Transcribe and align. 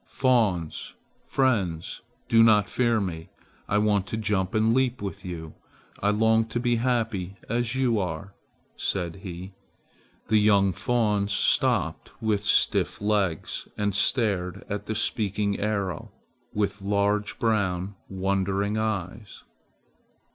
Fawns! 0.07 0.95
Friends, 1.27 2.01
do 2.27 2.41
not 2.41 2.67
fear 2.67 2.99
me. 2.99 3.29
I 3.69 3.77
want 3.77 4.07
to 4.07 4.17
jump 4.17 4.55
and 4.55 4.73
leap 4.73 4.99
with 4.99 5.23
you. 5.23 5.53
I 6.01 6.09
long 6.09 6.45
to 6.45 6.59
be 6.59 6.77
happy 6.77 7.35
as 7.47 7.75
you 7.75 7.99
are," 7.99 8.33
said 8.75 9.17
he. 9.17 9.53
The 10.27 10.39
young 10.39 10.73
fawns 10.73 11.33
stopped 11.33 12.19
with 12.19 12.43
stiff 12.43 12.99
legs 12.99 13.67
and 13.77 13.93
stared 13.93 14.65
at 14.67 14.87
the 14.87 14.95
speaking 14.95 15.59
arrow 15.59 16.11
with 16.51 16.81
large 16.81 17.37
brown 17.37 17.93
wondering 18.09 18.79
eyes. 18.79 19.43